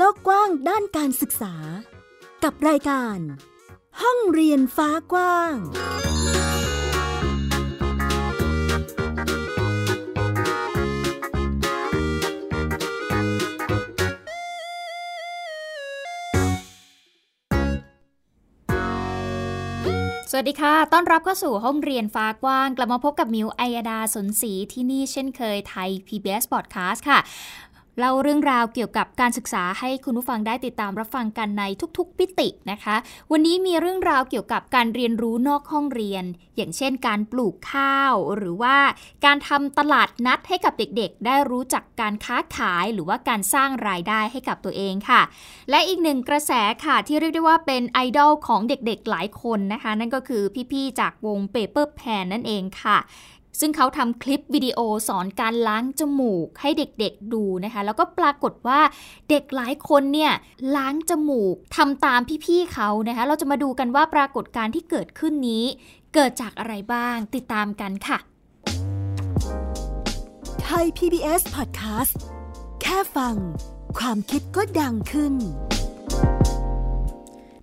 [0.00, 1.54] โลกกว้างด้านการศึกษา
[2.44, 3.18] กับรายการ
[4.02, 5.54] ห้องเรียนฟ้ากว้าง
[20.32, 27.18] สวัสดีค่ะ ต้อนรับเข้าสู่ห้องเรียนฟ้ากว้าง กลับมาพบกับมิวไอยดาสนศรีที่นี่เช่นเคยไทย PBS Podcast ค่ะ
[27.98, 31.64] เล่าเรื่องราวเกี่ยวกับการศึกษาให้คุณผู้ฟังได้ติดตามรับฟังกันใน
[31.98, 32.96] ทุกๆปิตินะคะ
[33.30, 36.24] วันนี้มีเรื่องราวเกี่ยวกับการเรียนรู้นอกห้องเรียน
[36.56, 38.76] อย่างเช่น การปลูกข้าว หรือว่า
[39.24, 45.22] การทำตลาดนัดให้กับเด็กๆ ได้รู้จักการค้าขายหรือว่าการสร้างรายได้ให้กับตัวเองค่ะ
[45.70, 46.52] และอีกหนึ่งกระแส
[46.84, 52.98] ค่ะที่เรียกได้ว่าเป็นไอดอลของเด็กๆหลายคนนะคะ นั่นก็คือพี่ๆจากวง Paper Pan นั่นเองค่ะ
[53.60, 58.80] ซึ่งเขาทำคลิปวิดีโอสอนการล้างจมูกให้เด็กๆดูนะคะ แล้วก็ปรากฏว่า
[59.30, 60.32] เด็กหลายคนเนี่ย
[60.76, 65.64] ล้างจมูกทำตามพี่ๆเขานะคะ เราจะมาดูกันว่าปรากฏการณ์ที่เกิดขึ้นนี้
[66.14, 68.18] เกิดจากอะไรบ้างติดตามกันค่ะ
[70.62, 72.12] ไทย PBS Podcast
[72.82, 73.36] แค่ฟัง
[73.98, 75.34] ความคิดก็ดังขึ้น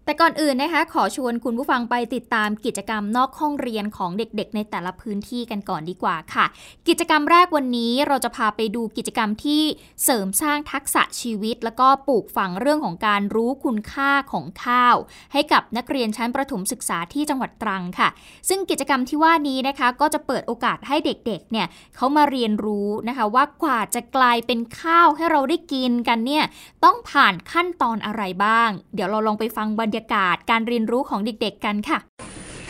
[0.06, 6.45] แต่ก่อนอื่นนะคะ ขอชวนคุณผู้ฟังไปติดตามกิจกรรมนอกห้องเรียนของเด็กๆ ในแต่ละพื้นที่กันก่อนดีกว่าค่ะ
[6.88, 9.64] กิจกรรมแรกวันนี้เราจะพาไปดูกิจกรรมที่
[10.03, 14.95] เสริมสร้างทักษะชีวิต แล้วก็ปลูกฝังเรื่องของการรู้คุณค่าของข้าว
[15.34, 18.09] ให้กับนักเรียนชั้นประถมศึกษาที่จังหวัดตรังค่ะ
[18.50, 26.44] ซึ่งกิจกรรมที่ว่านี้นะคะก็จะเปิดโอกาสให้เด็กๆ เนี่ยเขามาเรียนรู้นะคะว่ากว่าจะกลายเป็นข้าวให้เราได้กินกันเนี่ย
[26.84, 31.99] ต้องผ่านขั้นตอนอะไรบ้าง เดี๋ยวเราลองไปฟังบรรยากาศการเรียนรู้ของเด็กๆกันค่ะ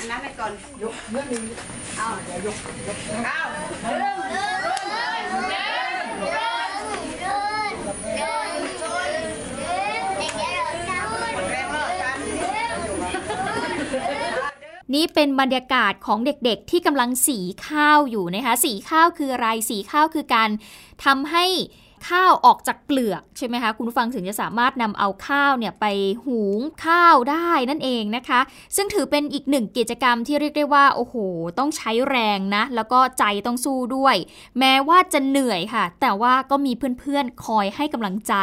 [0.06, 0.52] นนั้นไปก่อน
[0.84, 1.44] ยกเมื่อนึง
[1.98, 3.40] เอาเดี๋ยวยกยกเอา
[4.00, 4.18] เริ่ม
[14.94, 20.50] นี่เป็นบรรยากาศของเด็กๆที่กำลังสีข้าวอยู่นะคะ สีข้าวคืออะไร สีข้าวคือการ
[21.06, 21.46] ทำให้
[22.08, 25.86] ข้าวออกจากเปลือกใช่ไหมคะคุณผู้ฟังถึงจะสามารถนำเอาข้าวเนี่ยไป
[26.26, 28.40] หุงข้าวได้นั่นเองนะคะ
[28.76, 31.16] ซึ่งถือเป็นอีกหนึ่งกิจกรรมที่เรียกได้ว่าโอ้โห
[31.60, 34.16] ต้องใช้แรงนะ แล้วก็ใจต้องสู้ด้วย
[34.60, 38.34] แม้ว่าจะเหนื่อยค่ะ แต่ว่าก็มีเพื่อนๆคอยให้กำลังใจ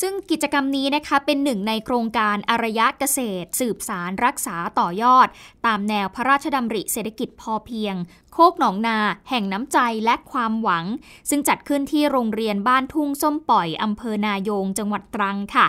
[0.00, 5.28] ซึ่งกิจกรรมนี้นะคะเป็นหนึ่งในโครงการอารยะเกษตร สืบสารรักษาต่อยอด
[5.66, 7.94] ตามแนวพระราชดำริเศรษฐกิจพอเพียง
[8.38, 10.84] คกหนองนา แห่งน้ำใจและความหวัง
[11.30, 15.66] ซึ่งจัดขึ้นที่โรงเรียนบ้านทุ่งส้มปล่อยอำเภอนายง จังหวัดตรังค่ะ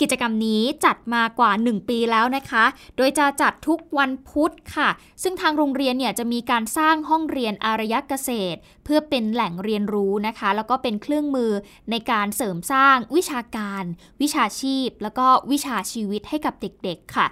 [0.00, 2.64] กิจกรรมนี้จัดมากว่า 1 ปีแล้วนะคะ
[2.96, 4.88] โดยจะจัดทุกวันพุธค่ะ
[5.22, 11.52] ซึ่งทางโรงเรียนเนี่ยจะมีการสร้างห้องเรียนอารยเกษตร เพื่อเป็นแหล่งเรียนรู้นะคะ แล้วก็เป็นเครื่องมือ
[11.90, 13.84] ในการเสริมสร้างวิชาการ
[14.22, 17.26] วิชาชีพ แล้วก็วิชาชีวิตให้กับเด็กๆค่ะ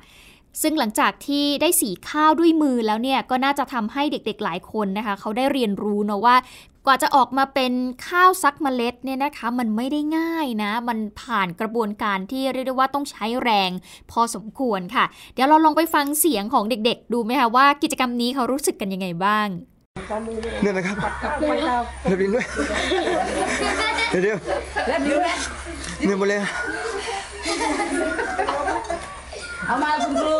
[0.62, 6.36] ซึ่งหลังจากที่ได้สีข้าวด้วยมือแล้วเนี่ยก็น่าจะทำให้เด็กๆหลายคนนะคะเขาได้เรียนรู้นะว่า
[6.86, 7.72] กว่าจะออกมาเป็น
[8.08, 13.70] ข้าวซักเมล็ดเนี่ยนะคะมันไม่ได้ง่ายนะ มันผ่านกระบวนการที่เรียกได้ว่าต้องใช้แรง
[14.10, 15.04] พอสมควรค่ะ
[15.34, 19.48] เดี๋ยวเราลองไปฟังเสียงของเด็กๆ ดูไหมคะว่ากิจกรรมนี้เขารู้สึกกันยังไงบ้าง
[20.62, 20.96] เนี่ยนะครับ
[21.40, 22.44] เดี๋ยวบินด้วย
[24.10, 24.36] เดี๋ยวเดี๋ยว
[24.86, 26.40] เนี่ยหมดเลย
[29.66, 30.36] เอามาคุณครู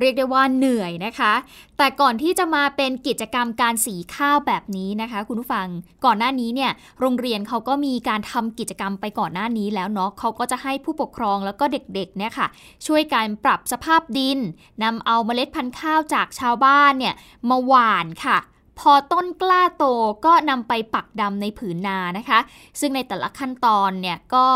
[0.00, 1.32] เรียกได้ว่าเหนื่อยนะคะ
[1.78, 5.66] แต่ก่อนที่จะมาเป็นกิจกรรมการสีข้าวแบบนี้นะคะ คุณผู้ฟัง
[6.04, 6.70] ก่อนหน้านี้เนี่ย
[7.00, 12.46] โรงเรียนเขาก็มีการทำกิจกรรมไปก่อนหน้านี้แล้วเนาะเขาก็จะให้ผู้ปกครองแล้วก็เด็กๆเนี่ยค่ะ
[12.86, 14.38] ช่วยการปรับสภาพดิน
[14.82, 17.14] นำเอาเมล็ดพันธุ์ข้าวจากชาวบ้านเนี่ย
[17.48, 18.38] มาหว่านค่ะ
[18.80, 19.84] พอต้นกล้าโต
[20.26, 22.38] ก็นำไปปักดำในผืนนานะคะ
[22.80, 24.46] ซึ่งในแต่ละขั้นตอนเนี่ยก็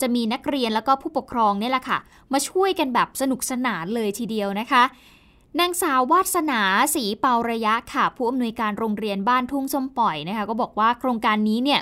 [0.00, 1.98] จะมีนักเรียนแล้วก็ผู้ปกครองเนี่ยแหละค่ะ
[2.32, 4.82] มาช่วยกันแบบสนุกสนานเลยทีเดียวนะคะ
[5.60, 6.60] นางสาววาสนา
[6.94, 11.80] สีเปาระยะค่ะ ผู้อำนวยการโรงเรียนบ้านทุ่งส้มปล่อยนะคะ ก็บอกว่าโครงการนี้เนี่ย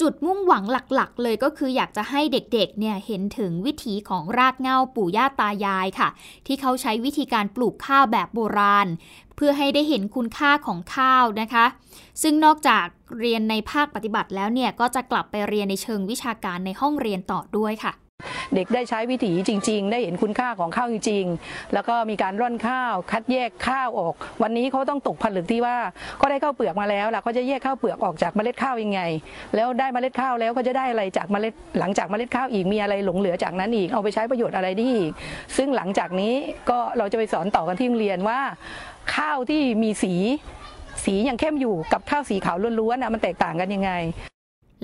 [0.00, 6.08] จุดมุ่งหวังหลักๆ เลยก็คืออยากจะให้เด็กๆ เนี่ยเห็นถึงวิถีของรากเหง้าปู่ย่าตายายค่ะ
[6.46, 8.86] ที่เขาใช้วิธีการปลูกข้าวแบบโบราณ
[9.36, 11.66] เพื่อให้ได้เห็นคุณค่าของข้าวนะคะ
[12.22, 12.84] ซึ่งนอกจาก
[13.18, 17.92] เรียนในภาคปฏิบัติแล้วเนี่ยก็จะกลับไปเรียนในเชิงวิชาการในห้องเรียนต่อด้วยค่ะ
[18.54, 25.76] เด็กได้ใช้วิถีจริง ๆ ได้เห็นคุณค่าของข้าวจริง ๆ แล้วก็มีการร่อนข้าว คัดแยกข้าวออก วันนี้เขาต้องตกผลึกที่ว่า
[26.20, 29.00] ก็ได้ข้าวเปลือกมาแล้วล่ะเขาจะแยกข้าวเปลือกออกจากเมล็ดข้าวยังไง
[29.54, 35.10] แล้วได้เมล็ดข้าวแล้วก็จะได้อะไรจากเมล็ดหลังจากเมล็ดข้าวอีกมีอะไรหลงเหลือจากนั้นอีกเอาไปใช้ประโยชน์อะไรได้อีก
[35.56, 36.34] ซึ่งหลังจากนี้
[36.70, 38.40] ก็เราจะไปสอนต่อกันที่โรงเรียนว่า
[39.16, 40.14] ข้าวที่มีสี
[41.04, 43.90] สียังเข้มอยู่กับข้าวสีขาวล้วนๆนะมันแตกต่างกันยังไง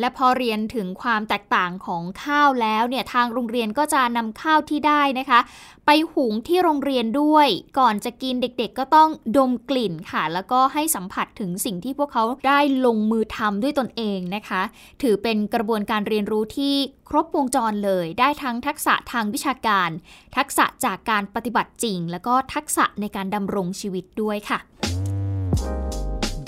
[0.01, 5.41] และพอเรียนถึงความแตกต่างของข้าวแล้วเนี่ยทางโรงเรียนก็จะนำข้าวที่ได้นะคะ
[5.87, 7.49] ไปหุงที่โรงเรียนด้วย
[7.79, 14.63] ก่อนจะกินเด็กๆ ก็ต้องดมกลิ่นค่ะ แล้วก็ให้สัมผัสถึงสิ่งที่พวกเขาได้ลงมือทำด้วยตนเองนะคะ
[15.03, 16.75] ถือเป็นกระบวนการเรียนรู้ที่
[17.09, 19.91] ครบวงจรเลย ได้ทั้งทักษะทางวิชาการ
[20.37, 24.59] ทักษะจากการปฏิบัติจริง แล้วก็ทักษะในการดำรงชีวิตด้วยค่ะ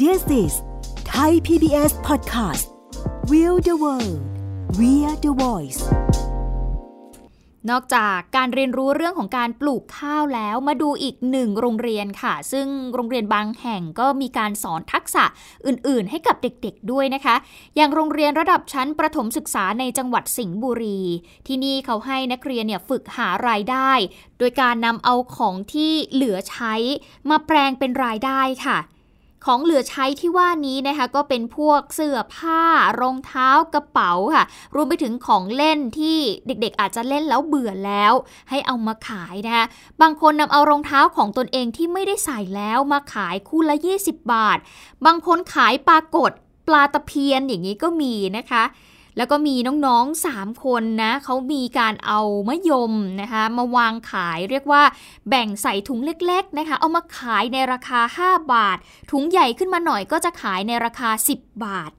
[0.03, 0.55] This is
[1.13, 2.80] Thai PBS Podcast
[3.31, 4.21] We the World
[4.79, 5.83] We are the Voice
[7.71, 15.25] นอกจากการเรียนรู้เรื่องของการปลูกข้าวแล้วมาดูอีกหนึ่งโรงเรียนค่ะ ซึ่งโรงเรียนบางแห่งก็มีการสอนทักษะ
[15.67, 17.37] อื่น ๆ ให้กับเด็กๆด้วยนะคะ
[17.77, 21.01] อย่างโรงเรียนระดับชั้นประถมศึกษาในจังหวัดสิงห์บุรี
[21.47, 23.93] ที่นี่เขาให้นักเรียนเนี่ยฝึกหารายได้
[24.39, 26.75] โดยการนำเอาของที่เหลือใช้
[27.31, 28.79] มาแปลงเป็นรายได้ค่ะ
[29.45, 32.63] ของเหลือใช้ที่ว่านี้นะคะก็เป็นพวกเสื้อผ้า
[33.01, 34.45] รองเท้ากระเป๋าค่ะ
[34.75, 38.13] รวมไปถึงของเล่นที่เด็กๆ อาจจะเล่นแล้วเบื่อแล้ว
[38.51, 39.65] ให้เอามาขายนะคะ
[40.01, 44.59] บางคนนำเอารองเท้าของตนเองที่ไม่ได้ใส่แล้วมาขายคู่ละ 20 บาท
[45.07, 46.33] บางคนขายปลากด
[46.69, 48.65] ปลาตะเพียนอย่างนี้ก็มีนะคะ
[49.21, 49.57] แล้วก็มี
[49.87, 54.83] น้องๆ 3 คนนะเขามีการเอามะยมนะคะมาวางขายเรียกว่า
[55.29, 58.79] แบ่งใส่ถุงเล็กๆนะคะเอามาขายในราคา 5 บาท
[59.11, 61.93] ถุงใหญ่ขึ้นมาหน่อยก็จะขายในราคา 10 บาท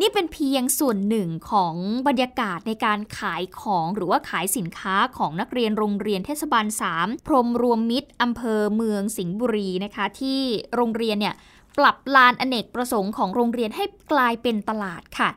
[0.00, 1.74] นี่เป็นเพียงส่วนหนึ่งของ
[2.08, 6.66] บรรยากาศในการขายของหรือว่าขายสินค้าของนักเรียนโรงเรียนเทศบาล
[6.96, 10.40] 3 พรมรวมมิตรอำเภอเมืองสิงห์บุรีนะคะ ที่
[10.74, 11.34] โรงเรียนเนี่ย
[11.78, 15.30] ปรับลานอเนกประสงค์ของโรงเรียนให้กลายเป็นตลาดค่ะ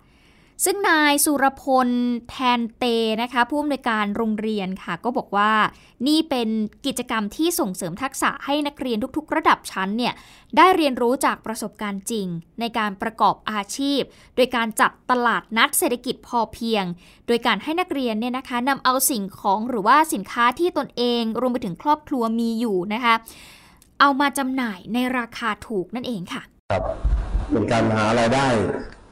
[0.66, 1.90] ซึ่งนายสุรพล
[2.30, 2.86] แทนเต
[3.22, 5.52] นะคะผู้อำนวยการโรงเรียนค่ะ ก็บอกว่า
[6.08, 6.50] นี่เป็น
[6.86, 10.14] กิจกรรมที่ส่งเสริมทักษะให้นักเรียนทุกๆ ระดับชั้นเนี่ย
[10.58, 12.28] ได้เรียนรู้จากประสบการณ์จริง
[12.60, 14.02] ในการประกอบอาชีพ
[14.36, 16.84] โดยการจัดตลาดนัดเศรษฐกิจพอเพียง
[17.28, 23.16] โดยการให้นักเรียนเนี่ยนะคะนำเอาสิ่งของหรือว่าสินค้าที่ตนเองรวมไปถึงครอบครัวมีอยู่นะคะ
[24.00, 26.42] เอามาจำหน่ายในราคาถูกนั่นเองค่ะ
[26.72, 26.84] ครับ
[27.52, 28.48] เป็นการหารายได้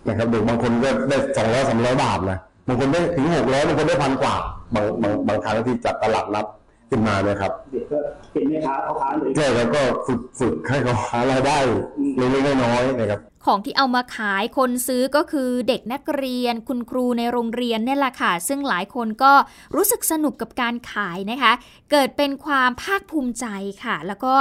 [0.08, 4.36] นะครับเด็กบางคนก็ได้สองร้อยสามร้อยบาทนะบางคนได้ถึงหกร้อยบางคนได้พันกว่า
[4.74, 6.46] บางบางบางครั้งที่จัดตลาดนัด
[6.90, 8.00] ขึ้นมาเนี่ยครับเด็กก็
[8.32, 11.60] เป็นแม่ค้าเขาค้าเลยใช่แล้วก็ฝึกฝึกให้เขาหารายได้
[12.18, 19.34] เล็กๆน้อยๆนะครับของที่เอามาขายคนซื้อก็คือเด็กนักเรียนคุณครูในโรงเรียนนี่แหละค่ะ ซึ่งหลายคนก็
[19.76, 21.54] รู้สึกสนุกกับการขายนะคะ
[21.92, 23.46] เกิดเป็นความภาคภูมิใจ
[23.84, 24.34] ค่ะ แล้วก็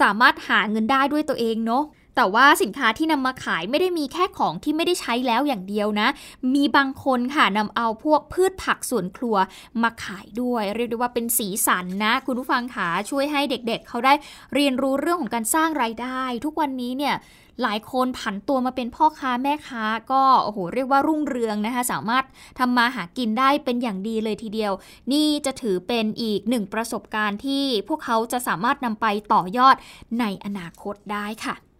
[0.00, 1.84] สามารถหาเงินได้ด้วยตัวเองเนาะ
[2.16, 6.08] แต่ว่าสินค้าที่นำมาขายไม่ได้มีแค่ของที่ไม่ได้ใช้แล้วอย่างเดียวนะ
[6.54, 9.36] มีบางคนค่ะนำเอาพวกพืชผักสวนครัว
[9.82, 14.14] มาขายด้วย เรียกได้ว่าเป็นสีสันนะ คุณผู้ฟังขาช่วยให้เด็กๆเเขาได้
[14.54, 17.14] เรียนรู้เรื่องของการสร้างไรายได้ ทุกวันนี้เนี่ย
[17.62, 22.24] หลายคนผันตัวมาเป็นพ่อค้าแม่ค้าก็โอ้โหเรียกว่ารุ่งเรืองนะคะ สามารถ
[22.58, 24.72] ทำมาหากินได้เป็นอย่างดีเลยทีเดียว
[25.12, 29.76] นี่จะถือเป็นอีกหนึ่งประสบการณ์ที่พวกเขาจะสามารถนำไปต่อยอด
[30.20, 31.73] ในอนาคตได้ค่ะ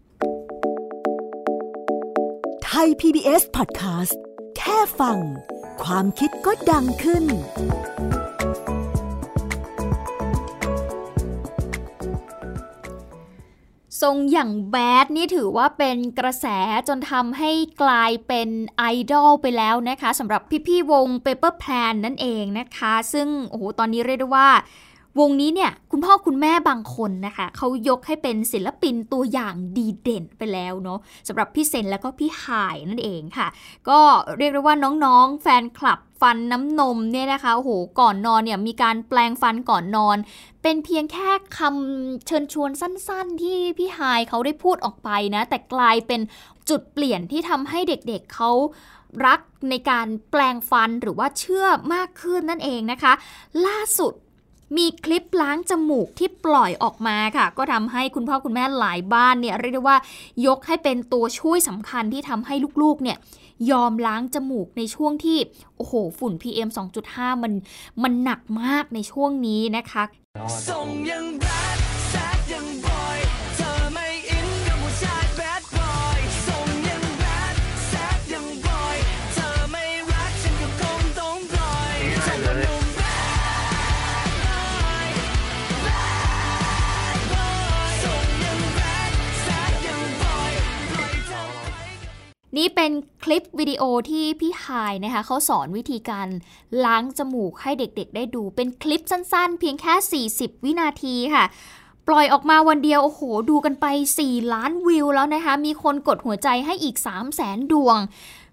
[2.81, 4.17] ทย PBS Podcast
[4.57, 5.19] แค่ฟัง
[5.83, 7.25] ความคิดก็ดังขึ้น
[14.03, 16.47] ทรงอย่างแบดนี่ถือว่าเป็นกระแส
[16.89, 17.51] จนทำให้
[17.83, 24.49] กลายเป็นไอดอลไปแล้วนะคะสำหรับพี่ๆวง Paper Plan นั่นเองนะคะ ซึ่งโอ้โหตอนนี้เรียกได้ว่า
[25.21, 33.49] วงนี้เนี่ยคุณพ่อคุณแม่บางคนนะคะเขายกให้เป็นศิลปินตัวอย่างดีเด่นไปแล้วเนาะสำหรับพี่เซนแล้วก็พี่หายนั่นเองค่ะ
[33.89, 34.01] ก็
[34.37, 40.17] เรียกได้ว่าน้องๆ แฟนคลับฟันน้ำนมเนี่ยนะคะโอ้โหก่อนนอนเนี่ยมีการแปลงฟันก่อนนอน
[40.63, 46.21] เป็นเพียงแค่คำเชิญชวนสั้นๆ ที่พี่หายเขาได้พูดออกไปนะ แต่กลายเป็น
[46.69, 48.51] จุดเปลี่ยนที่ทำให้เด็กๆเขา
[49.27, 49.41] รัก
[49.71, 53.13] ในการแปลงฟันหรือว่าเชื่อมากขึ้นนั่นเองนะคะ
[53.67, 54.13] ล่าสุด
[54.77, 59.99] มีคลิปล้างจมูกที่ปล่อยออกมาค่ะ ก็ทำให้คุณพ่อคุณแม่หลายบ้านเนี่ยเรียกได้ว่า
[60.47, 63.19] ยกให้เป็นตัวช่วยสำคัญที่ทำให้ลูกๆเนี่ย
[63.71, 65.39] ยอมล้างจมูกในช่วงที่
[65.77, 66.69] โอ้โห ฝุ่น PM
[67.07, 67.53] 2.5 มัน
[68.03, 70.03] มันหนักมากในช่วงนี้นะคะ
[92.57, 92.93] นี่เป็น
[93.25, 96.29] คลิปวิดีโอที่พี่หายนะคะเขาสอนวิธีการ
[96.85, 101.45] ล้างจมูกให้เด็กๆ ได้ดู เป็นคลิปสั้นๆ เพียงแค่ 40 วินาทีค่ะ
[102.09, 103.21] ปล่อยออกมาวันเดียว โอ้โห
[103.51, 103.87] ดูกันไป
[104.21, 107.99] 4 ล้านวิวแล้วนะคะ มีคนกดหัวใจให้อีก 3 0 0แสนดวง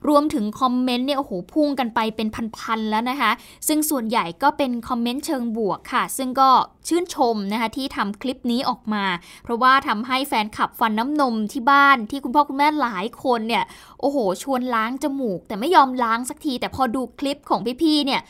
[0.10, 2.28] รวมถึงคอมเมนต์เนี่ยโอ้โหพุ่งกันไปเป็น
[2.58, 3.32] พันๆแล้วนะคะ
[3.68, 6.50] ซึ่งส่วนใหญ่ก็เป็นคอมเมนต์เชิงบวกค่ะ ซึ่งก็
[6.88, 9.06] ชื่นชมนะคะที่ทำคลิปนี้ออกมา
[9.44, 13.64] เพราะว่าทำให้แฟนคลับฟันน้ำนมที่บ้านที่คุณพ่อคุณแม่หลายคนเนี่ย
[14.00, 18.22] โอ้โห ชวนล้างจมูก แต่ไม่ยอมล้างสักที แต่พอดูคลิปของพี่ๆเนี่ย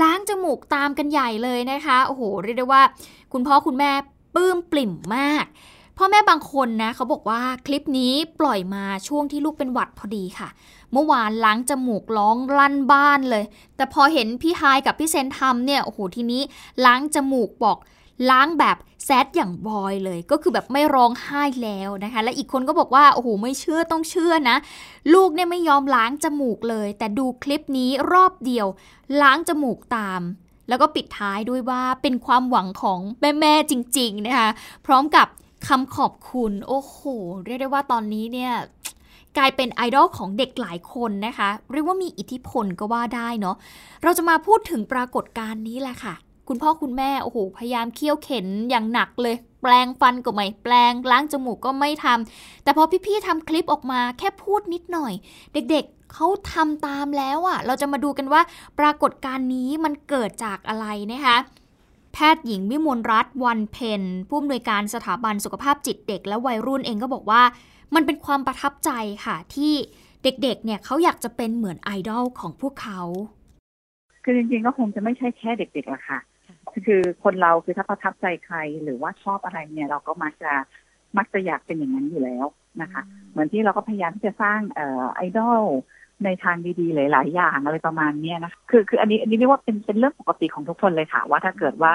[0.00, 2.82] ล้างจมูกตามกันใหญ่เลยนะคะโอ้โหเรียกได้ว่า
[3.32, 3.90] คุณพ่อคุณแม่
[4.34, 5.46] ปลื้มปลิ่มมาก
[5.98, 10.48] พ่อแม่บางคนนะเขาบอกว่าคลิปนี้ปล่อยมาช่วงที่ลูกเป็นหวัดพอดีค่ะ
[10.92, 13.44] เมื่อวานล้างจมูกร้องลั่นบ้านเลย
[13.76, 16.42] แต่พอเห็นพี่ไฮายกับพี่เซนทำเนี่ยโอ้โหทีนี้
[16.84, 17.78] ล้างจมูกบอก
[18.30, 24.56] ล้างแบบแซดอย่างบอยเลย ก็คือแบบไม่ร้องไห้แล้วนะคะ และอีกคนก็บอกว่าโอ้โหไม่เชื่อต้องเชื่อนะ
[25.14, 28.66] ลูกเนี่ยไม่ยอมล้างจมูกเลย แต่ดูคลิปนี้รอบเดียว
[29.22, 30.22] ล้างจมูกตาม
[30.68, 33.00] แล้วก็ปิดท้ายด้วยว่าเป็นความหวังของ
[33.40, 34.50] แม่ๆจริง ๆ นะคะ
[34.86, 35.26] พร้อมกับ
[35.68, 36.98] คำขอบคุณโอ้โห
[37.44, 38.52] เรียกได้ว่าตอนนี้เนี่ย
[39.36, 43.56] กลายเป็นไอดอลของเด็กหลายคนนะคะ เรียกว่ามีอิทธิพลก็ว่าได้เนาะ
[44.02, 46.14] เราจะมาพูดถึงปรากฏการณ์นี้แหละค่ะ
[46.48, 55.12] คุณพ่อคุณแม่โอ้โหพยายามเคี่ยวเข็นอย่างหนักเลย แปลงฟันก็ไม่แปลงล้างจมูกก็ไม่ทำแต่พอพี่ๆทำคลิปออกมาแค่พูดนิดหน่อย
[55.54, 58.40] เด็กๆเขาทำตามแล้วอะ่ะ เราจะมาดูกันว่า
[58.78, 61.36] ปรากฏการณ์นี้มันเกิดจากอะไรนะคะ
[62.18, 67.42] แพทย์หญิงวิมลรัตน์วันเพนผู้อำนวยการสถาบันสุขภาพจิตเด็กและวัยรุ่นเองก็บอกว่า
[67.94, 68.90] มันเป็นความประทับใจ
[69.24, 69.72] ค่ะที่
[70.22, 73.00] เด็กๆ เนี่ยเขาอยากจะเป็นเหมือนไอดอลของพวกเขา
[74.24, 76.18] คือจริงๆ ก็คงจะไม่ใช่แค่เด็กๆละค่ะ
[76.86, 80.52] คือคนเราคือถ้าประทับใจใครหรือว่าชอบอะไรเนี่ยเราก็มักจะ
[81.18, 82.46] มักจะอยากเป็นอย่างนั้นอยู่แล้ว
[82.82, 85.62] นะคะ เหมือนที่เราก็พยายามที่จะสร้างเอ่อไอดอล
[86.24, 91.94] ในทางดีๆหลาย ๆ อย่างอะไรประมาณเนี้ยนะคือคืออันนี้อันนี้เรียกว่าเป็นเป็นเรื่องปกติของทุกคนเลยค่ะ ว่าถ้าเกิดว่า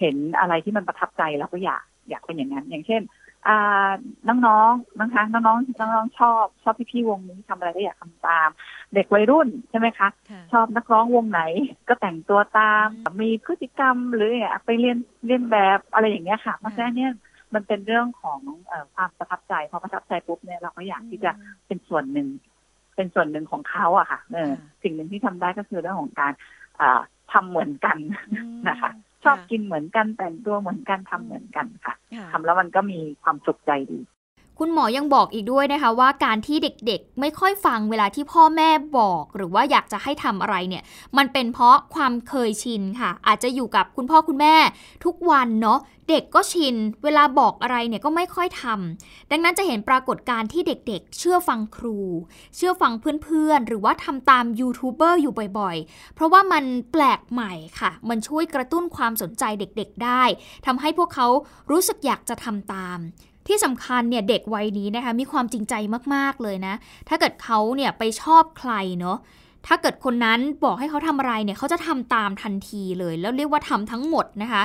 [0.00, 3.02] เห็นอะไรที่มันประทับใจเราก็อยากอยากเป็นอย่างนั้น อย่างเช่น
[3.48, 3.90] อ่า
[4.28, 8.48] น้องๆนะคะน้องๆน้องๆชอบชอบพี่ๆวงนี้ทำอะไรก็อยากทำตาม
[8.94, 10.08] เด็กวัยรุ่นใช่ไหมคะ
[10.52, 11.40] ชอบนักร้องวงไหน
[11.88, 12.86] ก็แต่งตัวตาม
[13.22, 17.12] มีพฤติกรรมหรืออยากไปเรียนเรียนแบบอะไรอย่างเงี้ยค่ะเพราะฉะนั้นเนี่ย
[17.54, 21.30] มันเป็นเรื่องของเออความประทับใจพอประทับใจปุ๊บเนี่ยเราก็อยากที่จะ
[21.66, 22.28] เป็นส่วนหนึ่ง
[22.96, 26.32] เป็นส่วนหนึ่งของเขาอะค่ะเออสิ่งหนึ่งที่ทำได้ก็คือเรื่องของการ
[26.80, 27.00] อ่า
[27.32, 27.96] ทำเหมือนกัน
[28.68, 28.90] นะคะ
[29.24, 31.94] ชอบกินเหมือนกันแต่งตัวเหมือนกันทำเหมือนกันค่ะ
[32.32, 33.98] ทำแล้วมันก็มีความสุขใจดี
[34.58, 40.82] คุณหมอยังบอกอีกด้วยนะคะว่าการที่เด็กๆ ไม่ค่อยฟังเวลาที่พ่อแม่บอก หรือว่าอยากจะให้ทำอะไรเนี่ย
[41.16, 44.54] มันเป็นเพราะความเคยชินค่ะ อาจจะอยู่กับคุณพ่อคุณแม่
[45.04, 51.98] ทุกวันเนาะเด็กก็ชิน เวลาบอกอะไรเนี่ยก็ไม่ค่อยทำดังนั้นจะเห็นปรากฏการณ์ที่เด็กๆ เชื่อฟังครู
[52.56, 52.92] เชื่อฟัง
[53.22, 60.22] เพื่อนๆ หรือว่าทำตามยูทูบเบอร์อยู่บ่อยๆ เพราะว่ามันแปลกใหม่ค่ะ มันช่วยกระตุ้นความสนใจเด็กๆ ได้
[60.66, 61.26] ทำให้พวกเขา
[61.70, 63.00] รู้สึกอยากจะทำตาม
[63.46, 65.74] ที่สำคัญเนี่ยเด็กวัยนี้นะคะมีความจริงใจ
[66.14, 66.74] มากๆเลยนะ
[67.08, 69.18] ถ้าเกิดเขาเนี่ยไปชอบใครเนาะ
[69.66, 74.62] ถ้าเกิดคนนั้นบอกให้เขาทำอะไรเนี่ยเขาจะทำตามทันทีเลย แล้วเรียกว่าทำทั้งหมดนะคะ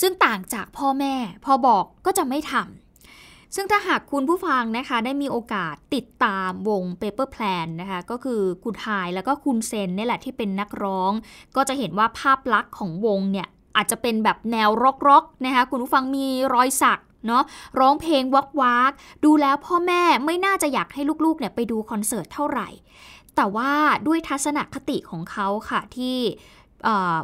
[0.00, 11.12] ซึ่งต่างจากพ่อแม่ พอบอกก็จะไม่ทำซึ่งถ้าหากคุณผู้ฟังนะคะ ได้มีโอกาสติดตามวง Paper Plan นะคะ ก็คือคุณทายแล้วก็คุณเซนนี่แหละที่เป็นนักร้อง
[11.56, 14.70] ก็จะเห็นว่าภาพลักษณ์ของวงเนี่ยอาจจะเป็นแบบแนว
[15.06, 17.42] ร็อกๆนะคะคุณผู้ฟังมีรอยสัก เนาะ
[17.78, 18.92] ร้องเพลงวักวัก
[19.24, 22.68] ดูแล้วพ่อแม่ไม่น่าจะอยากให้ลูกๆเนี่ยไปดูคอนเสิร์ตเท่าไหร่
[23.36, 23.72] แต่ว่า
[24.06, 26.18] ด้วยทัศนคติของเขาค่ะที่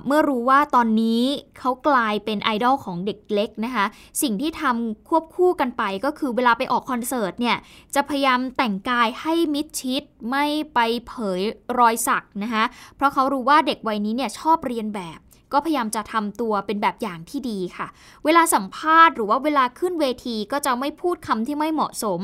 [0.06, 1.22] เมื่อรู้ว่าตอนนี้
[1.58, 3.86] เขากลายเป็นไอดอลของเด็กเล็กนะคะ
[4.22, 7.56] สิ่งที่ทำควบคู่กันไปก็คือเวลาไปออกคอนเสิร์ตเนี่ย
[7.94, 11.40] จะพยายามแต่งกายให้มิดชิดไม่ไปเผย
[11.78, 12.64] รอยสักนะคะ
[12.96, 15.18] เพราะเขารู้ว่าเด็กวัยนี้เนี่ยชอบเรียนแบบ
[15.52, 17.86] ก็พยายามจะทำตัวเป็นแบบอย่างที่ดีค่ะ
[18.24, 22.20] เวลาสัมภาษณ์หรือว่าเวลาขึ้นเวทีก็จะไม่พูดคำที่ไม่เหมาะสม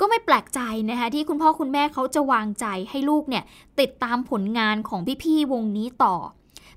[0.00, 0.60] ก็ไม่แปลกใจ
[0.90, 3.44] นะคะที่คุณพ่อคุณแม่เขาจะวางใจให้ลูกเนี่ย
[3.80, 6.14] ติดตามผลงานของพี่ๆวงนี้ต่อ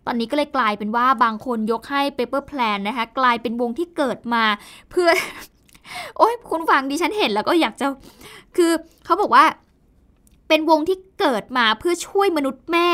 [0.06, 4.44] ตอนนี้ก็เลยกลายเป็นว่าบางคนยกให้ Paper Plan นะคะ กลายเป็นวงที่เกิดมา
[4.92, 5.10] เพื่อ
[6.18, 7.86] โอ้ยคุณฟังดิฉันเห็นแล้วก็อยากจะ
[8.56, 8.72] คือ
[9.06, 9.46] เขาบอกว่า
[10.48, 12.90] เป็นวงที่เกิดมาเพื่อช่วยมนุษย์แม่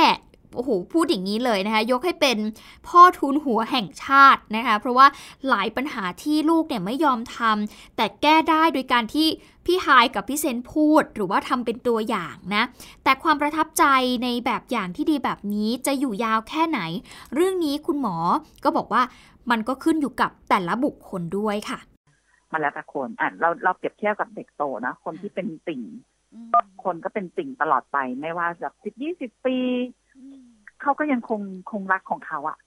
[0.55, 2.37] โอ้โหพูดอย่างนี้เลยนะคะ ยกให้เป็น
[2.87, 5.07] พ่อทุนหัวแห่งชาตินะคะ เพราะว่า
[5.49, 9.27] หลายปัญหาที่ลูกเนี่ยไม่ยอมทำแต่แก้ได้โดยการที่
[9.65, 12.63] พี่ไฮายกับพี่เซนพูดหรือว่าทำเป็นตัวอย่างนะ
[13.03, 13.85] แต่ความประทับใจ
[14.23, 16.79] ในแบบอย่างที่ดีแบบนี้จะอยู่ยาวแค่ไหน
[17.33, 18.15] เรื่องนี้คุณหมอ
[18.63, 19.01] ก็บอกว่า
[19.51, 21.79] มันก็ขึ้นอยู่กับแต่ละบุคคลด้วยค่ะ
[22.51, 25.81] มันแล้วแต่คนอะเราเราเปรียบเทียบกับเด็กโตนะ คนที่เป็นติ่ง
[26.83, 29.57] คนก็เป็นติ่งตลอดไป ไม่ว่าจะสิบยี่สิบปี
[30.83, 32.57] เขาก็ยังคงคงรักของเขาอะ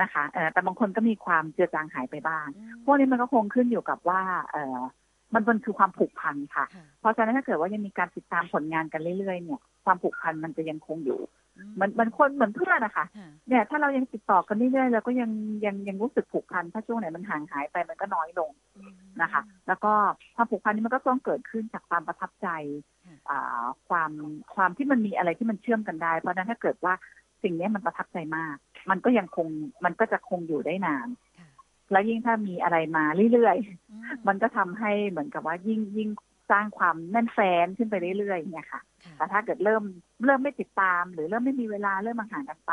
[0.00, 2.46] นะคะเออแต่บางคนก็มีความเจือจางหายไปบ้าง
[2.84, 4.22] พวกนี้มันก็คงขึ้นอยู่กับว่า
[4.52, 4.78] เออ
[5.34, 6.64] มันมันคือความผูกพันค่ะ
[7.00, 11.20] เพราะฉะนั้นถ้าเกิดว่ายังมีการติดตามผลงานกันเรื่อยๆ เนี่ย ความผูกพันมันจะยังคงอยู่
[11.74, 13.06] เหมือนเหมือนคนเหมือนเพื่อนนะคะ
[13.48, 15.30] เนี่ย ถ้าเรายังติดต่อกันเรื่อยๆเราก็ยัง
[15.64, 18.50] ยังยังรู้สึกผูกพัน ถ้าช่วงไหนมันห่างหายไปมันก็น้อยลง
[19.22, 19.92] นะคะ แล้วก็
[20.36, 22.48] ความผูกพันนี้มันก็ต้องเกิดขึ้นจากความประทับใจ
[23.30, 24.10] อ่าความ
[24.54, 26.94] ความที่มันมีอะไรที่มันเชื่อมกันได้ เพราะฉะนั้นถ้าเกิดว่า
[27.42, 28.56] สิ่งนี้มันประทับใจมาก
[28.90, 29.48] มันก็ยังคง
[29.84, 31.08] มันก็จะคงอยู่ได้นาน
[31.92, 36.08] แล้วยิ่งถ้ามีอะไรมาเรื่อยๆ มันก็ทำให้เหมือนกับว่ายิ่งยิ่ง
[36.50, 38.80] สร้างความแน่นแฟนขึ้นไปเรื่อยๆเนี่ยค่ะ
[39.16, 39.82] แต่ถ้าเกิดเริ่ม
[40.24, 42.72] เริ่มไม่ติดตาม หรือเริ่มไม่มีเวลาเริ่มห่างกันไป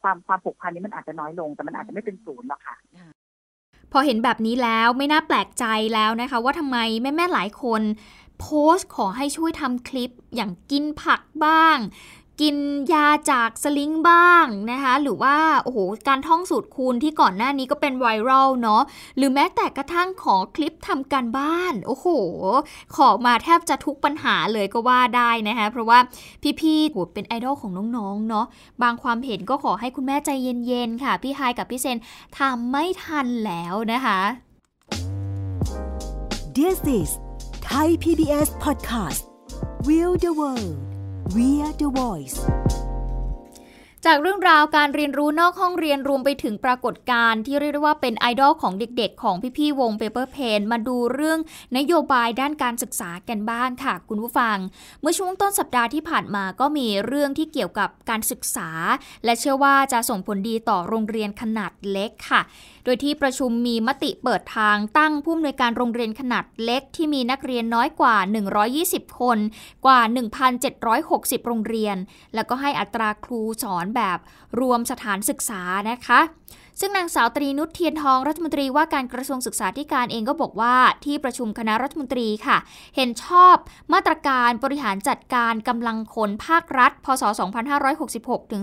[0.00, 2.76] ความความผูกพันนี้มันอาจจะน้อยลง แต่มันอาจจะไม่เป็นศูนย์หรอกค่ะ
[3.92, 7.82] พอเห็นแบบนี้แล้วไม่น่าแปลกใจแล้วนะคะ ว่าทำไมแม่ๆหลายคน
[8.40, 11.76] โพสต์ขอให้ช่วยทำคลิปอย่างกินผักบ้าง
[12.40, 12.56] กิน
[12.92, 15.78] ยาจากสลิงบ้างนะคะหรือว่าโอ้โห
[16.08, 18.82] การท่องสูตรคูณที่ก่อนหน้านี้ก็เป็นไวรัลเนาะ
[19.16, 22.06] หรือแม้แต่กระทั่งขอคลิปทำการบ้าน โอ้โห
[22.96, 25.98] ขอมาแทบจะทุกปัญหาเลยก็ว่าได้นะคะเพราะว่า
[26.60, 28.46] พี่ๆโหเป็นไอดอลของน้องๆเนาะ
[28.82, 30.30] บางความเห็นก็ขอให้คุณแม่ใจ
[30.66, 31.98] เย็นๆค่ะ พี่ไฮกับพี่เซน
[32.38, 34.20] ทำไม่ทันแล้วนะคะ
[36.58, 37.10] This is
[37.68, 39.22] Thai PBS Podcast
[39.86, 40.87] Will the World
[41.34, 42.38] We are the voice
[44.06, 51.38] จากเรื่องราวการเรียนรู้นอกห้องเรียนรวมไปถึงปรากฏการณ์ที่เรียกได้ว่าเป็นไอดอลของเด็กๆ ของพี่ๆวง Paper Pen มาดูเรื่อง
[51.76, 54.56] นโยบายด้านการศึกษากันบ้างค่ะ คุณผู้ฟัง
[55.00, 58.70] เมื่อช่วงต้นสัปดาห์ที่ผ่านมาก็มีเรื่องที่เกี่ยวกับการศึกษา
[59.24, 62.40] และเชื่อว่าจะส่งผลดีต่อโรงเรียนขนาดเล็กค่ะ
[62.88, 68.16] ดยที่ประชุมมีมติเปิดทางตั้งผู้อำนวยการโรงเรียนขนาดเล็กที่มีนักเรียนน้อยกว่า
[68.68, 69.38] 120 คน
[69.86, 70.00] กว่า
[70.74, 71.96] 1,760 โรงเรียน
[72.34, 74.18] แล้วก็ให้อัตราครูสอนแบบ
[74.60, 76.20] รวมสถานศึกษานะคะ
[76.80, 82.56] ซึ่งนางสาวตรีนุชเทียนทองรัฐมนตรีว่าการกระทรวงศึกษาธิการเองก็บอกว่าที่ประชุมคณะรัฐมนตรีค่ะ
[82.96, 83.56] เห็นชอบ
[83.92, 87.22] มาตรการบริหารจัดการกำลังคนภาครัฐ พศ
[87.86, 88.62] 2566 ถึง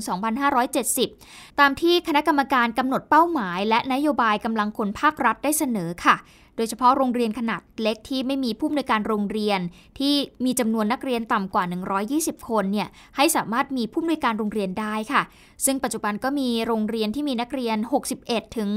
[0.80, 6.16] 2570 ตามที่คณะกรรมการกำหนดเป้าหมาย และนโยบายกำลังคนภาครัฐได้เสนอค่ะ
[6.56, 9.60] โดยเฉพาะโรงเรียนขนาดเล็กที่ไม่มีผู้อำนวยการโรงเรียน
[10.00, 10.16] ที่
[10.46, 11.64] มีจำนวนนักเรียนต่ำกว่า
[12.06, 15.22] 120 คนเนี่ยให้สามารถมีผู้อำนวยการโรงเรียนได้ค่ะ
[15.66, 17.78] ซึ่งปัจจุบันก็มีโรงเรียนที่มีนักเรียน
[18.18, 18.70] 61 ถึง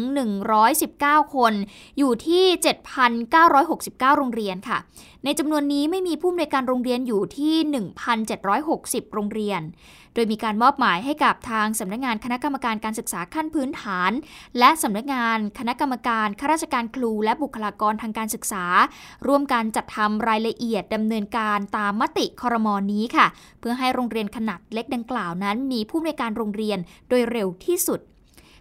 [0.58, 1.54] 119 คน
[1.98, 2.44] อยู่ที่
[3.32, 4.78] 7,969 โรงเรียนค่ะ
[5.24, 7.54] ในจำนวนนี้ไม่มีผู้อำนวยการโรงเรียนอยู่ที่
[8.36, 9.60] 1,760 โรงเรียน
[10.18, 14.12] ดยมีการมอบหมายให้กับทางสำนักงงานคณะกรรมการการศึกษาขั้นพื้นฐาน
[14.58, 18.64] และสำนักงานคณะกรรมการข้าราชการครู และบุคลากรทางการศึกษา
[19.26, 23.26] ร่วมกันจัดทำรายละเอียดดำเนินการตามมติคอรมอนนี้ค่ะ
[23.60, 26.78] เพื่อให้โรงเรียนขนาดเล็กดังกล่าวนั้น มีผู้ในการโรงเรียน
[27.08, 28.00] โดยเร็วที่สุด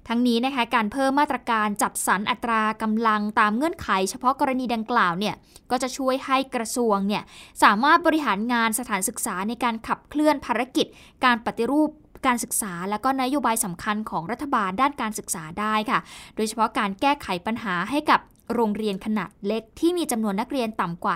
[0.08, 5.36] ทั้งนี้นะคะการเพิ่มมาตรการจัดสรรอัตรากำลังตามเงื่อนไข เฉพาะกรณีดังกล่าวเนี่ย
[5.72, 7.24] ก็จะช่วยให้กระทรวงเนี่ย
[7.64, 10.88] สามารถบริหารงานสถานศึกษาในการขับเคลื่อนภารกิจ
[11.26, 11.90] การปฏิรูป
[12.26, 16.00] การศึกษาและก็นโยบายสำคัญของรัฐบาลด้านการศึกษาได้ค่ะ
[16.36, 18.20] โดยเฉพาะการแก้ไขปัญหาให้กับ
[18.54, 21.16] โรงเรียนขนาดเล็กที่มีจำนวนนักเรียนต่ำกว่า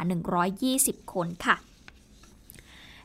[0.57, 1.55] 120 คนค่ะ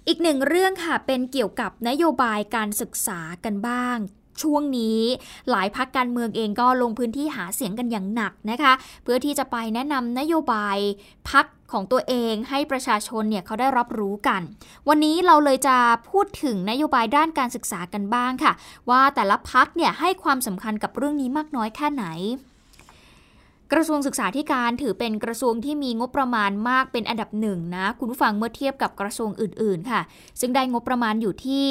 [0.06, 3.98] อีกหนึ่งเรื่องค่ะเป็นเกี่ยวกับนโยบายการศึกษากันบ้าง
[4.42, 5.00] ช่วงนี้
[5.50, 8.72] หลายพักการเมืองเองก็ลงพื้นที่หาเสียงกันอย่างหนักนะคะ
[9.02, 10.76] เพื่อที่จะไปแนะนำนโยบาย
[11.30, 14.40] พักของตัวเองให้ประชาชนเนี่ยเขาได้รับรู้กัน
[14.88, 15.76] วันนี้เราเลยจะ
[16.10, 18.52] พูดถึงนโยบายด้านการศึกษากันบ้างค่ะ
[18.90, 22.04] ว่าแต่ละพักเนี่ยให้ความสำคัญกับเรื่องนี้มากน้อยแค่ไหน
[23.72, 30.00] กระทรวงศึกษาธิการถือเป็นกระทรวงที่มีงบประมาณมากเป็นอันดับหนึ่งนะ คุณผู้ฟังเมื่อเทียบกับกระทรวงอื่น ๆ ค่ะ
[30.40, 31.66] ซึ่งได้งบประมาณอยู่ที่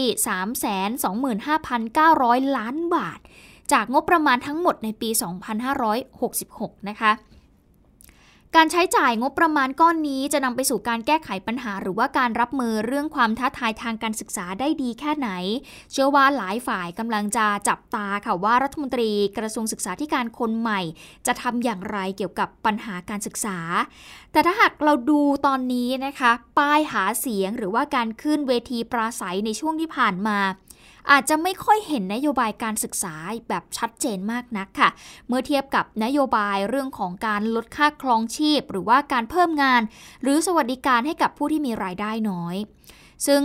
[2.46, 3.20] 325,900 ล้านบาท
[3.74, 5.10] จากงบประมาณทั้งหมดในปี
[6.00, 7.12] 2566 นะคะ
[8.60, 15.30] การใช้จ่ายงบประมาณก้อนนี้จะนำไปสู่การแก้ไขปัญหา หรือว่าการรับมือเรื่องความท้าทายทางการศึกษาได้ดีแค่ไหน
[15.92, 20.82] เชื่อว่าหลายฝ่ายกำลังจะจับตาค่ะว่ารัฐมนตรีกระทรวงศึกษาธิการคนใหม่
[21.28, 23.58] จะทำอย่างไรเกี่ยวกับปัญหาการศึกษา
[24.32, 30.38] แต่ถ้าหากเราดูตอนนี้นะคะ ป้ายหาเสียงหรือว่าการขึ้นเวทีปราศัยในช่วงที่ผ่านมา
[31.12, 33.16] อาจจะไม่ค่อยเห็นนโยบายการศึกษา
[33.50, 34.90] แบบชัดเจนมากนักค่ะ
[35.28, 39.82] เมื่อเทียบกับนโยบายเรื่องของการลดค่าครองชีพ หรือว่าการเพิ่มงาน
[40.24, 42.56] หรือสวัสดิการให้กับผู้ที่มีรายได้น้อย
[43.28, 43.42] ซึ่ง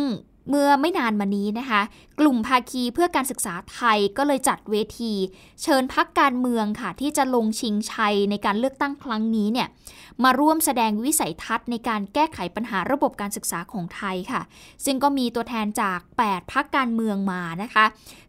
[0.51, 1.81] เมื่อไม่นานมานี้นะคะ
[2.21, 5.13] กลุ่มภาคีเพื่อการศึกษาไทยก็เลยจัดเวที
[5.63, 9.69] เชิญพักการเมืองค่ะ ที่จะลงชิงชัยในการเลือกตั้งครั้งนี้เนี่ย
[10.25, 14.43] มาร่วมแสดงวิสัยทัศน์ในการแก้ไขปัญหาระบบการศึกษาของไทยค่ะ
[14.85, 17.85] ซึ่งก็มีตัวแทนจาก 8พักการเมืองมานะคะ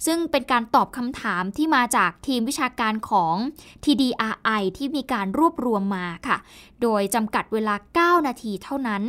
[0.06, 3.36] ซึ่งเป็นการตอบคำถามที่มาจากทีมวิชาการของ
[3.84, 6.38] TDRI ที่มีการรวบรวมมาค่ะ
[6.82, 7.76] โดยจำกัดเวลา
[8.20, 9.04] 9 นาทีเท่านั้น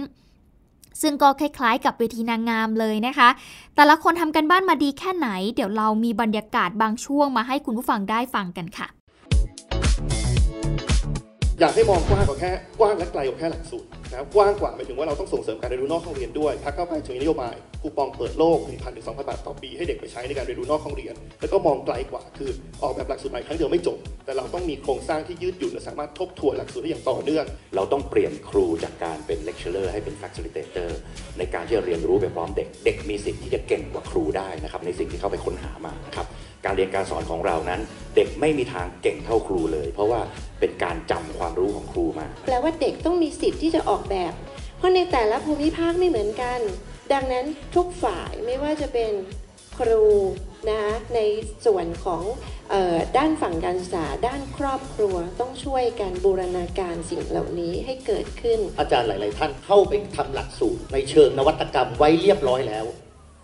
[1.02, 3.28] ซึ่งก็คล้ายๆ กับเวทีนางงามเลยนะคะ
[3.76, 8.88] แต่ละคนทำกันบ้านมาดีแค่ไหน เดี๋ยวเรามีบรรยากาศบางช่วงมาให้คุณผู้ฟังได้ฟังกันค่ะ
[11.60, 22.50] อยากให้มองกว้างกว่าแค่กว้างและไกลกว่าแค่หลักสูตร นะครับกว้างกว่าหมายถึงว่าเราต้องส่งเสริมการเรียนรู้นอกห้องเรียนด้วยพรรคก้าวไกลจะมีนโยบายคูปองเปิดโลก1,000ถึง2,000 บาทต่อปีให้เด็กไปใช้ในการเรียนรู้นอกห้องเรียน แล้วก็มองไกลกว่าคือ
[22.82, 27.44] ออกแบบหลักสูตรใหม่ครั้งเดียวไม่จบ แต่เราต้องมีโครงสร้างที่ยืดหยุ่นและสามารถทบทวนหลักสูตรได้อย่างต่อเนื่อง
[27.76, 30.90] เราต้องเปลี่ยนครูจากการเป็นเลคเชอร์ให้เป็น facilitator
[31.38, 36.28] ในการที่จะเรียนรู้ไปพร้อมเด็ก เด็กมีสิทธิ์ที่จะเก่งกว่าครูได้นะครับในสิ่งที่เขาไปค้นหามานะครับ
[36.66, 37.80] การเรียนการสอนของเรานั้น
[38.16, 40.20] เด็กไม่มีทางเก่งเท่าครูเลย เพราะว่า
[40.60, 44.32] เป็นการจำความรู้ของครูมาแปลว่าเด็กต้องมีสิทธิ์ที่จะออกแบบ
[44.78, 46.60] เพราะในแต่ละภูมิภาคไม่เหมือนกัน
[47.12, 49.12] ดังนั้นทุกฝ่ายไม่ว่าจะเป็น
[49.78, 50.06] ครู
[50.68, 51.20] นะคะใน
[51.66, 52.22] ส่วนของ
[52.70, 62.84] เออด้านฝั่งการศึกษาด้านครอบครัวต้องช่วยกันบูรณาการสิ่งเหล่านี้ให้เกิดขึ้น อาจารย์หลาย ๆ ท่านเข้าไปทำหลักสูตร ในเชิงนวัตกรรมไว้เรียบร้อยแล้ว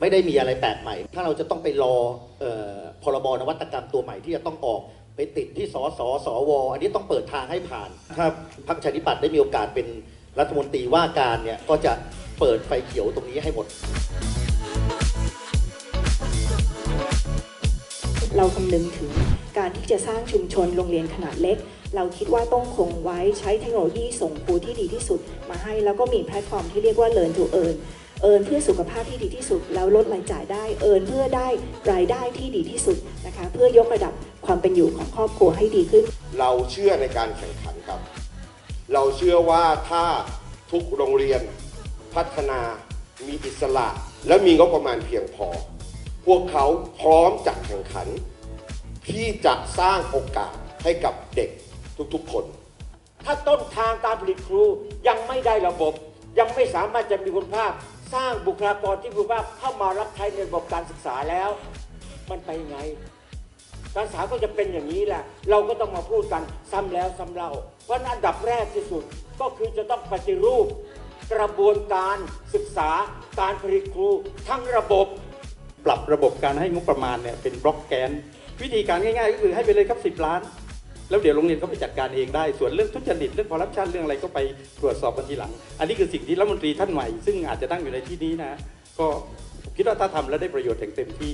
[0.01, 1.97] ไม่ได้มีอะไรแปลกใหม่ ถ้าเราจะต้องไปรอ
[2.41, 4.81] เออพรบนวัตกรรมตัวใหม่ที่จะต้องออก
[5.17, 8.27] ไปติดที่สสสวอันนี้ต้องเปิดทางให้ผ่าน ถ้า
[8.69, 9.87] พรรคประชาธิปัตย์ได้มีโอกาสเป็น
[10.39, 11.93] รัฐมนตรีว่าการเนี่ยก็จะ
[12.39, 13.67] เปิดไฟเขียวตรงนี้ให้หมด
[18.37, 19.11] เราคำนึงถึง
[19.59, 21.57] การที่จะสร้างชุมชนโรงเรียนขนาดเล็ก
[21.97, 25.21] เราคิดว่าต้องคงไว้ใช้เทคโนโลยีส่งครูที่ดีที่สุด
[25.51, 27.77] มาให้แล้วก็มีแพลตฟอร์มที่เรียกว่า Learn to Earn
[28.23, 31.49] Earn เพื่อสุขภาพที่ดีที่สุด แล้วลดรายจ่ายได้ Earn เพื่อได้
[31.93, 32.97] รายได้ที่ดีที่สุด
[33.27, 34.13] นะคะ เพื่อยกระดับ
[34.47, 36.05] ความเป็นอยู่ของครอบครัวให้ดีขึ้น
[36.39, 38.01] เราเชื่อในการแข่งขันครับ
[38.93, 40.05] เราเชื่อว่าถ้า
[40.71, 41.43] ทุกโรงเรียน
[42.15, 42.61] พัฒนา
[43.27, 43.89] มีอิสระ
[44.27, 45.49] และมีงบประมาณเพียงพอ
[46.27, 46.65] พวกเขา
[47.01, 48.09] พร้อมจะแข่งขัน
[49.09, 51.51] ที่จะสร้างโอกาสให้กับเด็ก
[52.15, 52.45] ทุกๆคน
[53.25, 54.65] ถ้าต้นทางการผลิตครู
[55.09, 55.93] ยังไม่ได้ระบบ
[56.39, 57.73] ยังไม่สามารถจะมีคุณภาพ
[58.15, 61.51] สร้างบุคลากรที่มีคุณภาพเข้ามารับใช้ในระบบการศึกษาแล้ว
[62.31, 62.79] มันไปยังไง
[63.97, 67.51] การศึกษาก็จะเป็นอย่างนี้แหละ เราก็ต้องมาพูดกันซ้ำแล้วซ้ำเล่า
[67.85, 69.03] เพราะอันดับแรกที่สุด
[69.41, 70.67] ก็คือจะต้องปฏิรูป
[71.33, 72.17] กระบวนการ
[72.55, 72.91] ศึกษา
[73.41, 74.09] การผลิตครู
[74.49, 75.07] ทั้งระบบ
[75.87, 78.11] ปรับระบบการให้งบประมาณเนี่ยเป็นบล็อกแกน
[78.63, 80.41] วิธีการง่ายๆ ก็คือให้ไปเลยครับ 10 ล้าน
[81.11, 84.39] แล้วเดี๋ยวโรงเรียนเขาไปจัดการเองได้ ส่วนเรื่องทุจริตเรื่องคอร์รัปชันเรื่องอะไรก็ไป
[84.83, 88.53] ตรวจสอบกันทีหลัง อันนี้คือสิ่งที่รัฐมนตรีท่านใหม่ซึ่งอาจจะตั้งอยู่ในที่นี้นะ
[88.99, 89.07] ก็
[89.77, 91.33] คิดว่าถ้าทำแล้วได้ประโยชน์อย่างเต็มที่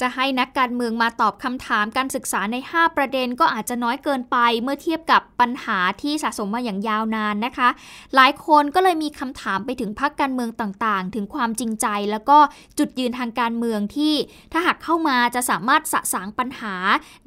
[0.00, 7.68] จะให้นักการเมืองมาตอบคำถามการศึกษาใน 5 ประเด็นก็อาจจะน้อยเกินไปเมื่อเทียบกับปัญหาที่สะสมมาอย่างยาวนานนะคะ
[8.14, 12.38] หลายคนก็เลยมีคำถามไปถึงพรรคการเมืองต่างๆ ถึงความจริงใจ แล้วก็
[12.78, 14.14] จุดยืนทางการเมืองที่
[14.52, 16.74] ถ้าหากเข้ามาจะสามารถสะสางปัญหา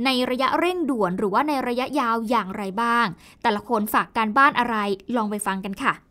[0.05, 3.05] ในระยะเร่งด่วน หรือว่าในระยะยาวอย่างไรบ้าง
[3.43, 4.75] แต่ละคนฝากการบ้านอะไร
[5.15, 6.06] ลองไปฟังกันค่ะ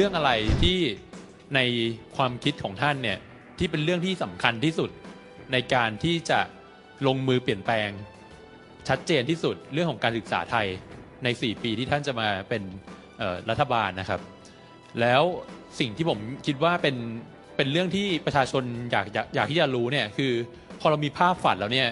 [0.00, 0.32] เรื่องอะไร
[0.62, 0.78] ที่
[1.54, 1.60] ใน
[2.16, 3.18] ความคิดของท่านเนี่ย
[3.58, 4.90] ที่เป็นเรื่องที่สำคัญที่สุด
[5.52, 6.40] ในการที่จะ
[7.06, 7.90] ลงมือเปลี่ยนแปลง
[8.88, 10.66] ชัดเจนที่สุดเรื่องของการศึกษาไทย
[11.24, 12.62] ใน 4 ปีที่ท่านจะมาเป็น
[13.50, 14.20] รัฐบาลนะครับ
[15.00, 15.22] แล้ว
[15.80, 16.96] สิ่งที่ผมคิดว่าเป็น
[17.56, 20.32] เป็นเรื่องที่ประชาชนอยากอยากอยากที่จะรู้เนี่ยคือ
[20.80, 21.88] พอเรามีภาพฝันแล้วเนี่ย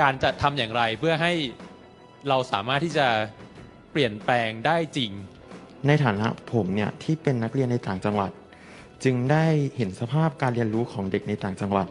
[0.00, 1.32] การจะทำอย่างไรเพื่อให้
[2.28, 3.06] เราสามารถที่จะ
[3.92, 5.12] เปลี่ยนแปลงได้จริง
[5.86, 8.30] ในฐานะผมเนี่ยที่เป็นนักเรียนในต่างจังหวัด
[9.04, 11.86] จึงได้เห็นสภาพการเรียนรู้ของเด็กในต่างจังหวัด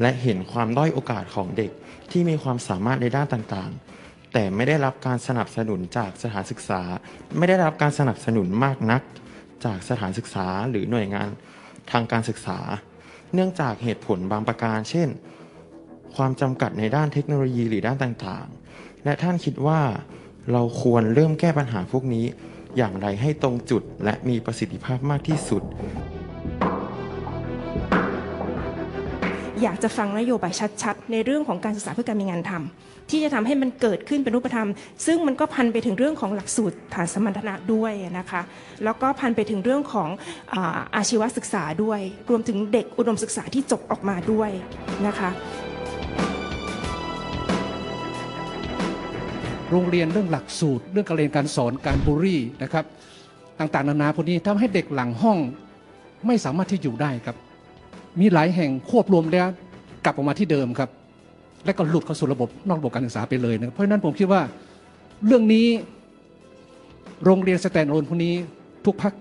[0.00, 1.70] และเห็นความด้อยโอกาสของเด็ก
[2.10, 6.80] ที่มีความสามารถในด้านต่างๆ แต่ไม่ได้รับการสนับสนุนจากสถานศึกษา
[7.36, 9.02] ไม่ได้รับการสนับสนุนมากนัก
[9.64, 11.28] จากสถานศึกษาหรือหน่วยงาน
[11.90, 12.58] ทางการศึกษา
[13.34, 15.08] เนื่องจากเหตุผลบางประการ เช่น
[16.16, 19.80] ความจำกัดในด้านเทคโนโลยีหรือด้านต่างๆ และท่านคิดว่า
[20.52, 22.26] เราควรเริ่มแก้ปัญหาพวกนี้
[22.76, 25.62] อย่างไรให้ตรงจุดและมีประสิทธิภาพมากที่สุด
[29.62, 30.52] อยากจะฟังนโยบาย
[30.82, 34.68] ชัดๆ ในเรื่องของการศึกษาเพื่อการมีงานทำที่จะทำให้มันเกิดขึ้นเป็นรูปธรรม
[35.06, 38.40] ซึ่งมันก็พันไปถึงเรื่องของหลักสูตรฐานสมรรถนะด้วยนะคะ
[38.84, 40.08] แล้วก็พันไปถึงเรื่องของ
[40.54, 44.50] อาอาชีวศึกษาด้วย รวมถึงเด็กอุดมศึกษาที่จบออกมาด้วย
[45.06, 45.30] นะคะ
[49.70, 52.84] โรงเรียนเรื่องหลักสูตร เรื่องการเรียนการสอนการบูรี่นะครับ
[53.58, 55.38] ต่างๆ นานาพวกนี้ทำให้เด็กหลังห้อง
[56.26, 57.36] ไม่สามารถที่อยู่ได้ครับ
[58.20, 59.48] มีหลายแห่งควบรวมแล้ว
[60.04, 60.90] กลับออกมาที่เดิมครับ
[61.64, 64.42] และก็หลุดเข้าสู่ระบบนอกระบบการศึกษาไปเลยนะเพราะฉะนั้นผมคิดว่า
[65.26, 65.66] เรื่องนี้
[67.24, 68.34] โรงเรียนสแตนโลนพวกนี้
[68.86, 69.12] ทุกพัก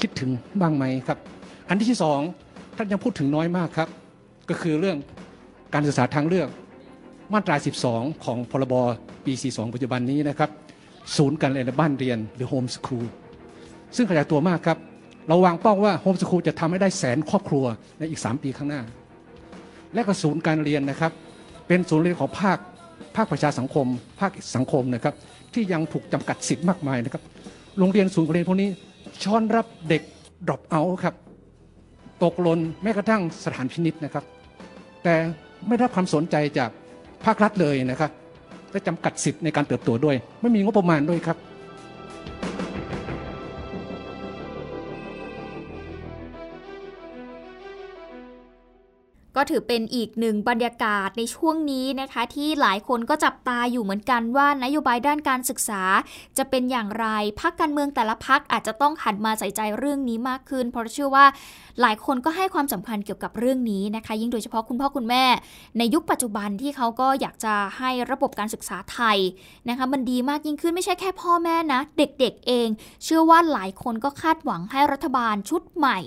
[0.00, 0.30] คิดถึง
[0.60, 1.18] บ้างไหมครับ
[1.68, 2.20] อันที่สอง
[2.76, 3.88] ท่านยังพูดถึงน้อยมากครับ
[4.48, 4.96] ก็คือเรื่อง
[5.74, 6.48] การศึกษาทางเลือก
[7.32, 7.56] มาตรา
[7.90, 8.74] 12 ของพรบ
[9.24, 10.50] ปี 42 ปัจจุบันนี้นะครับ
[11.16, 13.06] ศูนย์การเรียนในบ้านเรียนหรือโฮมสคูล
[13.96, 14.78] ซึ่งขยายตัวมากครับ
[15.28, 17.64] เราวางเป้าว่าโฮมสคูลจะทำให้ได้แสนครอบครัว
[17.98, 18.82] ในอีก 3 ปีข้างหน้า
[19.94, 21.12] และก็ศูนย์การเรียนนะครับ
[21.68, 22.58] เป็นศูนย์เรียนของภาค
[23.16, 23.86] ภาคประชาสังคม
[24.20, 25.14] ภาคสังคมนะครับ
[25.54, 27.22] ที่ยังถูกจำกัดสิทธิ์มากมายนะครับ
[27.78, 28.68] โรงเรียนศูนย์การเรียนพวกนี้
[29.22, 30.02] ช้อนรับเด็ก
[30.46, 31.14] drop out ครับ
[32.24, 34.24] ตกหล่นแม้กระทั่งสถานพินิษนะครับ
[35.04, 35.14] แต่
[35.66, 36.70] ไม่ได้รับความสนใจจาก
[37.24, 38.10] ภาครัฐเลยนะครับ
[38.72, 41.36] และจำกัดสิทธิ์ในการเติบโตด้วย ไม่มีงบประมาณด้วยครับ
[49.50, 55.82] ถือเป็นอีกหนึ่งบรรยากาศในช่วงนี้นะคะ ที่หลายคนก็จับตาอยู่เหมือนกันว่านโยบายด้านการศึกษา
[56.38, 57.06] จะเป็นอย่างไร
[57.40, 61.24] พักการเมืองแต่ละพักอาจจะต้องหันมาใส่ใจเรื่องนี้มากขึ้น เพราะเชื่อว่า
[61.80, 65.24] หลายคนก็ให้ความสำคัญเกี่ยวกับเรื่องนี้นะคะ ยิ่งโดยเฉพาะคุณพ่อคุณแม่
[65.78, 69.18] ในยุคปัจจุบันที่เขาก็อยากจะให้ระบบการศึกษาไทย
[69.68, 72.68] นะคะมันดีมากยิ่งขึ้นไม่ใช่แค่พ่อแม่นะ เด็กๆเอง
[73.04, 75.98] เชื่อว่าหลายคนก็คาดหวังให้รัฐบาลชุดใหม่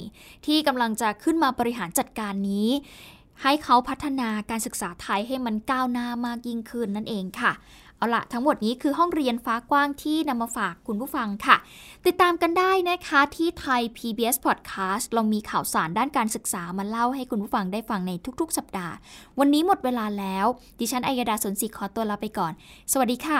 [0.46, 2.70] ที่กำลังจะขึ้นมาบริหารจัดการนี้
[3.44, 7.52] ให้เขาพัฒนาการศึกษาไทยให้มันก้าวหน้ามากยิ่งขึ้นนั่นเองค่ะ
[7.98, 11.58] เอาละทั้งหมดนี้คือห้องเรียนฟ้ากว้างที่นำมาฝากคุณผู้ฟังค่ะ
[12.06, 18.94] ติดตามกันได้นะคะที่ไทย PBS Podcast เรามีข่าวสารด้านการศึกษามาเล่าให้คุณผู้ฟังได้ฟังในทุกๆ สัปดาห์
[19.40, 20.46] วันนี้หมดเวลาแล้ว
[20.80, 22.54] ดิฉันอัยดาสนศรีขอตัวลาไปก่อน
[22.92, 23.40] สวัสดีค่ะ